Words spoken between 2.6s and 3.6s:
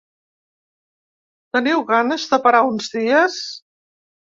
uns dies?